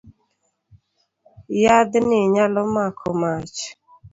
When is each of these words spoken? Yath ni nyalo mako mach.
Yath 1.63 1.93
ni 2.07 2.19
nyalo 2.33 2.61
mako 2.73 3.07
mach. 3.21 3.57